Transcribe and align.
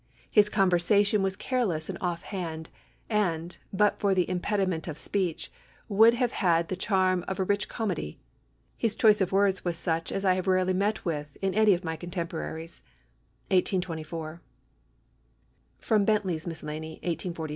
His 0.31 0.49
conversation 0.49 1.21
was 1.21 1.35
careless 1.35 1.87
and 1.87 1.95
off 2.01 2.23
hand, 2.23 2.69
and, 3.07 3.55
but 3.71 3.99
for 3.99 4.15
the 4.15 4.27
impediment 4.27 4.87
of 4.87 4.97
speech, 4.97 5.51
would 5.87 6.15
have 6.15 6.31
had 6.31 6.69
the 6.69 6.75
charm 6.75 7.23
of 7.27 7.39
a 7.39 7.43
rich 7.43 7.69
comedy. 7.69 8.17
His 8.75 8.95
choice 8.95 9.21
of 9.21 9.31
words 9.31 9.63
was 9.63 9.77
such 9.77 10.11
as 10.11 10.25
I 10.25 10.33
have 10.33 10.47
rarely 10.47 10.73
met 10.73 11.05
with 11.05 11.37
in 11.39 11.53
any 11.53 11.75
of 11.75 11.83
my 11.83 11.95
contemporaries." 11.97 12.81
1824. 13.51 14.41
[Sidenote: 15.79 16.05
Bentley's 16.07 16.47
Miscellany, 16.47 16.93
1842. 17.03 17.49